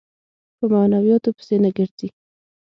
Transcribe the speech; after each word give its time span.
په 0.57 0.65
معنوياتو 0.71 1.29
پسې 1.37 1.55
نه 1.63 1.69
ګرځي. 1.77 2.09